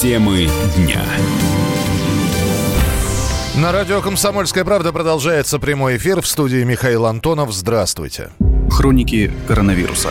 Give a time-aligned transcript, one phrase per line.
[0.00, 1.04] Темы дня.
[3.54, 7.52] На радио «Комсомольская правда» продолжается прямой эфир в студии Михаил Антонов.
[7.52, 8.30] Здравствуйте.
[8.70, 10.08] Хроники коронавируса.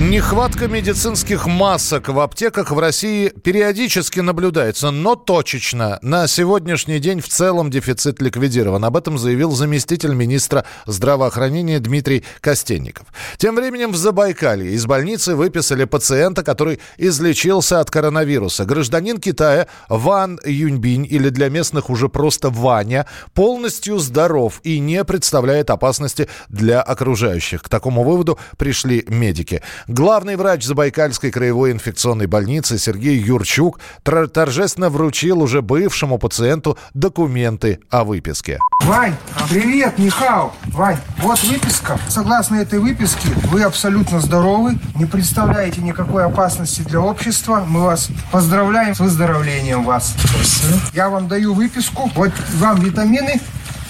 [0.00, 5.98] Нехватка медицинских масок в аптеках в России периодически наблюдается, но точечно.
[6.00, 8.82] На сегодняшний день в целом дефицит ликвидирован.
[8.86, 13.08] Об этом заявил заместитель министра здравоохранения Дмитрий Костенников.
[13.36, 18.64] Тем временем в Забайкалье из больницы выписали пациента, который излечился от коронавируса.
[18.64, 25.68] Гражданин Китая Ван Юньбинь, или для местных уже просто Ваня, полностью здоров и не представляет
[25.68, 27.62] опасности для окружающих.
[27.62, 29.60] К такому выводу пришли медики.
[29.90, 38.04] Главный врач Забайкальской краевой инфекционной больницы Сергей Юрчук торжественно вручил уже бывшему пациенту документы о
[38.04, 38.60] выписке.
[38.82, 39.16] Вань,
[39.48, 40.52] привет, Михаил.
[40.66, 41.98] Вань, вот выписка.
[42.08, 47.64] Согласно этой выписке, вы абсолютно здоровы, не представляете никакой опасности для общества.
[47.66, 50.14] Мы вас поздравляем с выздоровлением вас.
[50.24, 50.80] Спасибо.
[50.94, 52.08] Я вам даю выписку.
[52.14, 53.40] Вот вам витамины,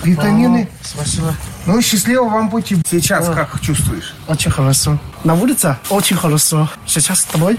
[0.03, 0.67] витамины.
[0.67, 1.34] О, спасибо.
[1.66, 2.77] Ну, счастливо вам пути.
[2.86, 3.34] Сейчас О.
[3.34, 4.14] как чувствуешь?
[4.28, 4.98] Очень хорошо.
[5.25, 6.69] На улице очень хорошо.
[6.86, 7.58] Сейчас с тобой.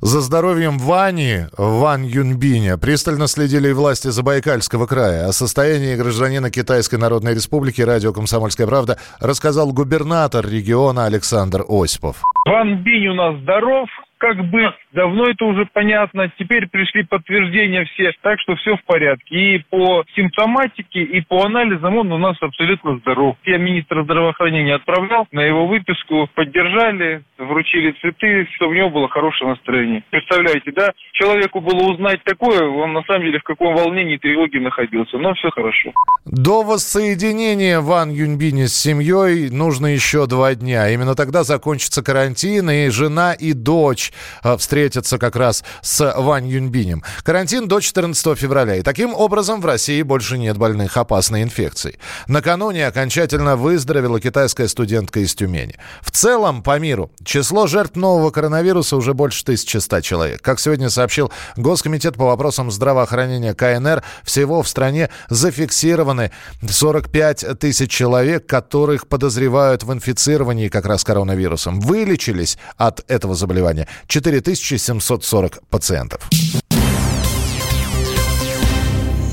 [0.00, 5.28] За здоровьем Вани, Ван Юнбиня, пристально следили и власти Забайкальского края.
[5.28, 12.22] О состоянии гражданина Китайской Народной Республики радио «Комсомольская правда» рассказал губернатор региона Александр Осипов.
[12.44, 13.88] Ван Бинь у нас здоров,
[14.24, 16.32] как бы давно это уже понятно.
[16.38, 19.34] Теперь пришли подтверждения все, так что все в порядке.
[19.34, 23.36] И по симптоматике, и по анализам он у нас абсолютно здоров.
[23.44, 29.50] Я министра здравоохранения отправлял на его выписку, поддержали, вручили цветы, чтобы у него было хорошее
[29.50, 30.02] настроение.
[30.08, 30.92] Представляете, да?
[31.12, 35.18] Человеку было узнать такое, он на самом деле в каком волнении и тревоге находился.
[35.18, 35.92] Но все хорошо.
[36.24, 40.88] До воссоединения Ван Юньбини с семьей нужно еще два дня.
[40.88, 47.02] Именно тогда закончится карантин, и жена и дочь э, встретятся как раз с Ван Юньбинем.
[47.22, 48.76] Карантин до 14 февраля.
[48.76, 51.98] И таким образом в России больше нет больных опасной инфекцией.
[52.26, 55.76] Накануне окончательно выздоровела китайская студентка из Тюмени.
[56.02, 60.42] В целом по миру число жертв нового коронавируса уже больше 1100 человек.
[60.42, 66.30] Как сегодня сообщил Госкомитет по вопросам здравоохранения КНР, всего в стране зафиксированы
[66.68, 71.80] 45 тысяч человек, которых подозревают в инфицировании как раз коронавирусом.
[71.80, 76.28] Вылечились от этого заболевания 4740 пациентов.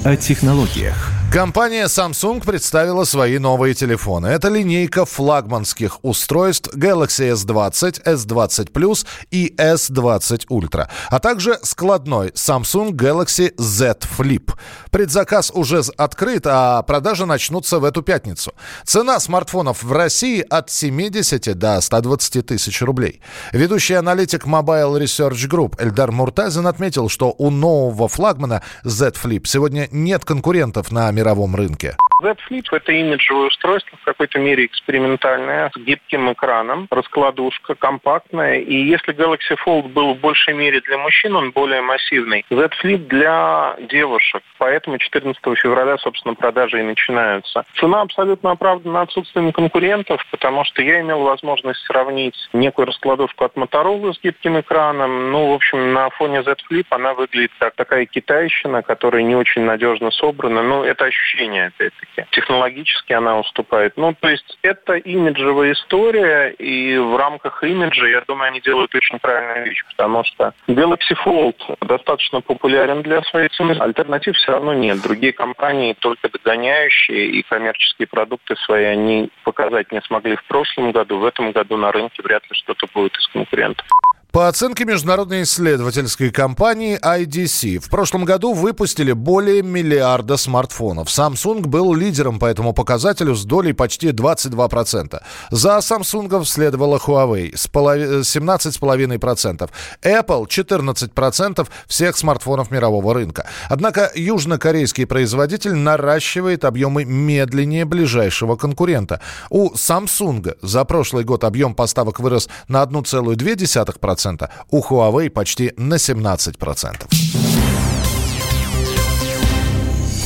[0.03, 1.10] О технологиях.
[1.31, 4.27] Компания Samsung представила свои новые телефоны.
[4.27, 12.91] Это линейка флагманских устройств Galaxy S20, S20 Plus и S20 Ultra, а также складной Samsung
[12.91, 14.51] Galaxy Z Flip.
[14.91, 18.51] Предзаказ уже открыт, а продажи начнутся в эту пятницу.
[18.83, 23.21] Цена смартфонов в России от 70 до 120 тысяч рублей.
[23.53, 29.87] Ведущий аналитик Mobile Research Group Эльдар Муртазин отметил, что у нового флагмана Z Flip сегодня
[29.93, 31.95] нет конкурентов на мировом рынке.
[32.21, 38.59] Z Flip– это имиджевое устройство, в какой-то мере экспериментальное, с гибким экраном, раскладушка компактная.
[38.59, 42.45] И если Galaxy Fold был в большей мере для мужчин, он более массивный.
[42.51, 44.43] Z Flip для девушек.
[44.59, 47.65] Поэтому 14 февраля, собственно, продажи и начинаются.
[47.79, 54.13] Цена абсолютно оправдана отсутствием конкурентов, потому что я имел возможность сравнить некую раскладушку от Motorola
[54.13, 55.31] с гибким экраном.
[55.31, 59.63] Ну, в общем, на фоне Z Flip она выглядит как такая китайщина, которая не очень
[59.63, 60.61] надежно собрана.
[60.61, 62.51] Ну, это ощущение, опять-таки технологически.
[62.51, 63.93] Технологически она уступает.
[63.97, 69.19] Ну, то есть это имиджевая история, и в рамках имиджа, я думаю, они делают очень
[69.19, 75.01] правильную вещь, потому что Galaxy Fold достаточно популярен для своей цены, альтернатив все равно нет.
[75.01, 81.17] Другие компании, только догоняющие и коммерческие продукты свои, они показать не смогли в прошлом году.
[81.17, 83.85] В этом году на рынке вряд ли что-то будет из конкурентов.
[84.31, 91.09] По оценке международной исследовательской компании IDC, в прошлом году выпустили более миллиарда смартфонов.
[91.09, 95.21] Samsung был лидером по этому показателю с долей почти 22%.
[95.49, 99.69] За Samsung следовала Huawei с 17,5%.
[100.01, 103.49] Apple 14% всех смартфонов мирового рынка.
[103.67, 109.19] Однако южнокорейский производитель наращивает объемы медленнее ближайшего конкурента.
[109.49, 115.95] У Samsung за прошлый год объем поставок вырос на 1,2%, 4%, у Huawei почти на
[115.95, 117.07] 17%.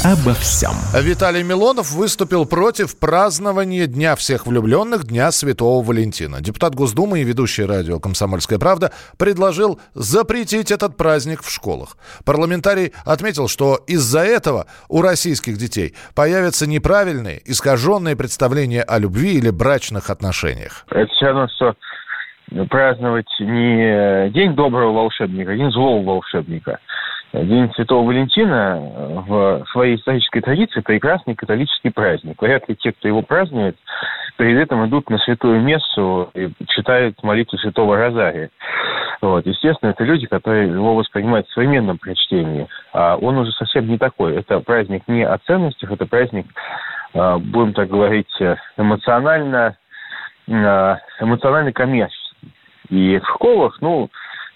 [0.06, 0.74] Обо всем.
[0.94, 6.42] Виталий Милонов выступил против празднования Дня всех влюбленных, Дня Святого Валентина.
[6.42, 11.98] Депутат Госдумы и ведущий радио «Комсомольская правда» предложил запретить этот праздник в школах.
[12.24, 19.50] Парламентарий отметил, что из-за этого у российских детей появятся неправильные, искаженные представления о любви или
[19.50, 20.86] брачных отношениях.
[20.92, 21.74] Это все равно, что
[22.70, 26.80] праздновать не День доброго волшебника, День злого волшебника.
[27.34, 28.80] День Святого Валентина
[29.28, 32.42] в своей исторической традиции прекрасный католический праздник.
[32.42, 33.76] Вряд ли те, кто его празднует,
[34.38, 38.50] перед этим идут на святую мессу и читают молитву Святого Розария.
[39.22, 39.46] Вот.
[39.46, 42.68] Естественно, это люди, которые его воспринимают в современном прочтении.
[42.94, 44.36] А он уже совсем не такой.
[44.36, 46.46] Это праздник не о ценностях, это праздник,
[47.14, 48.32] а, будем так говорить,
[48.78, 49.78] эмоционально,
[50.48, 52.25] эмоционально коммерческий.
[52.90, 54.10] И в школах, ну,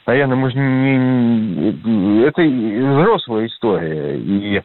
[0.05, 2.23] наверное, мы же не...
[2.25, 4.17] Это взрослая история.
[4.17, 4.61] И,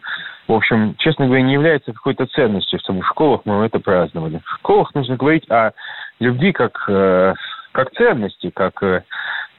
[0.49, 4.41] в общем, честно говоря, не является какой-то ценностью, чтобы в школах мы это праздновали.
[4.45, 5.73] В школах нужно говорить о
[6.21, 7.35] любви как, э,
[7.73, 9.03] как ценности, как э,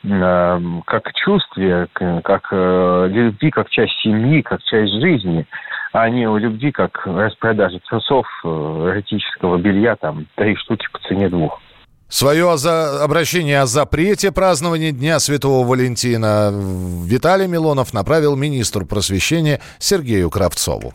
[0.03, 5.45] эм, как чувстве, как э, любви, как часть семьи, как часть жизни,
[5.93, 11.61] а не о любви, как распродажа трусов, эротического белья, там, три штуки по цене двух.
[12.07, 16.53] Свое обращение о запрете празднования Дня Святого Валентина
[17.03, 20.93] Виталий Милонов направил министру просвещения Сергею Кравцову.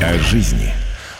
[0.00, 0.72] О жизни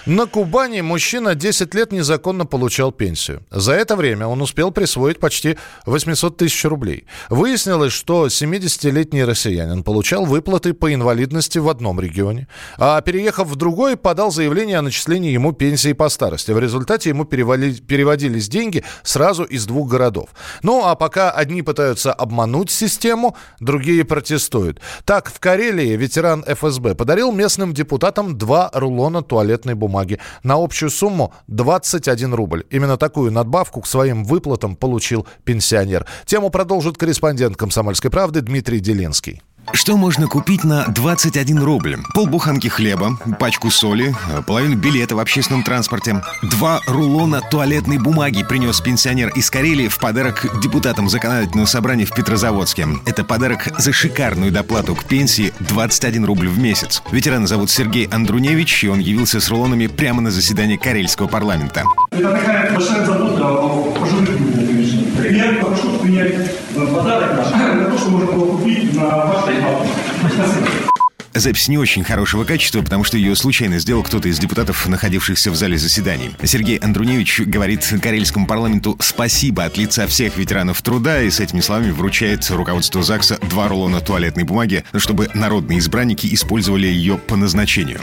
[0.08, 3.42] на Кубани мужчина 10 лет незаконно получал пенсию.
[3.50, 7.04] За это время он успел присвоить почти 800 тысяч рублей.
[7.28, 13.98] Выяснилось, что 70-летний россиянин получал выплаты по инвалидности в одном регионе, а переехав в другой,
[13.98, 16.52] подал заявление о начислении ему пенсии по старости.
[16.52, 20.30] В результате ему переводились деньги сразу из двух городов.
[20.62, 24.80] Ну, а пока одни пытаются обмануть систему, другие протестуют.
[25.04, 30.90] Так, в Карелии ветеран ФСБ подарил местным депутатам два рулона туалетной бумаги бумаги на общую
[30.90, 32.64] сумму 21 рубль.
[32.70, 36.06] Именно такую надбавку к своим выплатам получил пенсионер.
[36.24, 39.42] Тему продолжит корреспондент «Комсомольской правды» Дмитрий Делинский.
[39.72, 41.98] Что можно купить на 21 рубль?
[42.14, 44.14] Полбуханки хлеба, пачку соли,
[44.46, 46.22] половину билета в общественном транспорте.
[46.42, 52.86] Два рулона туалетной бумаги принес пенсионер из Карелии в подарок депутатам законодательного собрания в Петрозаводске.
[53.06, 57.02] Это подарок за шикарную доплату к пенсии 21 рубль в месяц.
[57.12, 61.84] Ветерана зовут Сергей Андруневич, и он явился с рулонами прямо на заседании Карельского парламента.
[62.10, 64.68] Это такая большая забота о пожилых людях.
[65.30, 69.56] Я прошу принять подарок наш, на то, что можно было купить на вашей
[71.34, 75.56] Запись не очень хорошего качества, потому что ее случайно сделал кто-то из депутатов, находившихся в
[75.56, 76.32] зале заседаний.
[76.42, 81.92] Сергей Андруневич говорит карельскому парламенту спасибо от лица всех ветеранов труда и с этими словами
[81.92, 88.00] вручает руководству ЗАГСа два рулона туалетной бумаги, чтобы народные избранники использовали ее по назначению.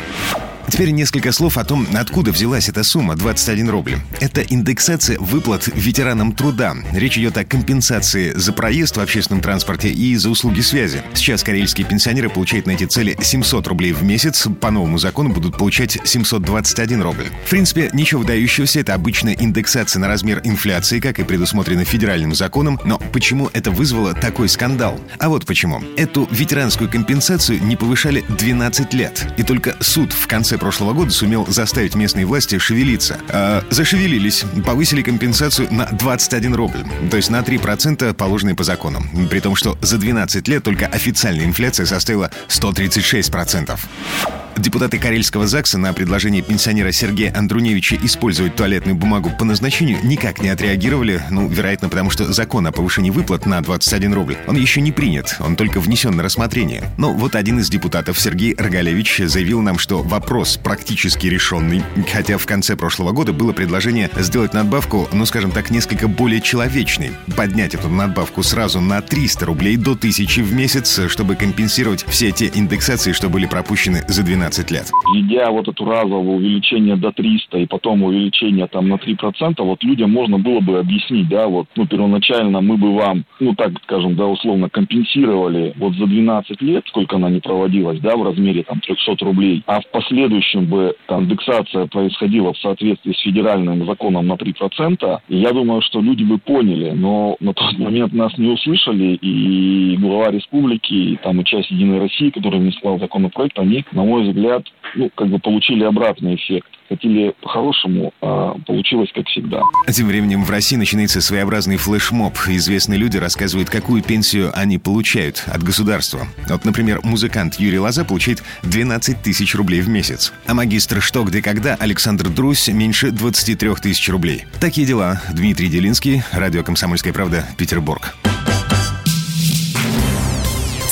[0.70, 3.98] Теперь несколько слов о том, откуда взялась эта сумма 21 рубль.
[4.20, 6.76] Это индексация выплат ветеранам труда.
[6.92, 11.02] Речь идет о компенсации за проезд в общественном транспорте и за услуги связи.
[11.14, 14.48] Сейчас карельские пенсионеры получают на эти цели 700 рублей в месяц.
[14.60, 17.28] По новому закону будут получать 721 рубль.
[17.46, 18.80] В принципе, ничего выдающегося.
[18.80, 22.80] Это обычная индексация на размер инфляции, как и предусмотрено федеральным законом.
[22.84, 25.00] Но почему это вызвало такой скандал?
[25.20, 25.82] А вот почему.
[25.96, 29.28] Эту ветеранскую компенсацию не повышали 12 лет.
[29.38, 33.18] И только суд в конце конце прошлого года сумел заставить местные власти шевелиться.
[33.30, 39.02] А, зашевелились, повысили компенсацию на 21 рубль, то есть на 3% положенные по закону.
[39.30, 44.45] При том, что за 12 лет только официальная инфляция составила 136%.
[44.58, 50.48] Депутаты Карельского ЗАГСа на предложение пенсионера Сергея Андруневича использовать туалетную бумагу по назначению никак не
[50.48, 54.94] отреагировали, ну, вероятно, потому что закон о повышении выплат на 21 рубль, он еще не
[54.94, 56.84] принят, он только внесен на рассмотрение.
[56.98, 62.46] Но вот один из депутатов, Сергей Рогалевич, заявил нам, что вопрос практически решенный, хотя в
[62.46, 67.90] конце прошлого года было предложение сделать надбавку, ну, скажем так, несколько более человечной, поднять эту
[67.90, 73.30] надбавку сразу на 300 рублей до 1000 в месяц, чтобы компенсировать все те индексации, что
[73.30, 74.92] были пропущены за 12 12 лет.
[75.14, 80.12] Введя вот эту разовое увеличение до 300 и потом увеличение там на 3%, вот людям
[80.12, 84.26] можно было бы объяснить, да, вот, ну, первоначально мы бы вам, ну, так скажем, да,
[84.26, 89.26] условно компенсировали вот за 12 лет, сколько она не проводилась, да, в размере там 300
[89.26, 95.20] рублей, а в последующем бы там индексация происходила в соответствии с федеральным законом на 3%,
[95.28, 99.98] и я думаю, что люди бы поняли, но на тот момент нас не услышали, и
[99.98, 104.35] глава республики, и там и часть Единой России, которая внесла законопроект, они, на мой взгляд,
[104.36, 104.64] взгляд,
[104.96, 106.68] ну, как бы получили обратный эффект.
[106.90, 109.62] Хотели по-хорошему, а получилось как всегда.
[109.88, 112.34] А тем временем в России начинается своеобразный флешмоб.
[112.48, 116.28] Известные люди рассказывают, какую пенсию они получают от государства.
[116.48, 120.32] Вот, например, музыкант Юрий Лоза получает 12 тысяч рублей в месяц.
[120.46, 124.44] А магистр «Что, где, когда» Александр Друсь меньше 23 тысяч рублей.
[124.60, 125.22] Такие дела.
[125.34, 128.16] Дмитрий Делинский, радио «Комсомольская правда», Петербург.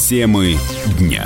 [0.10, 0.56] Темы
[1.00, 1.26] дня.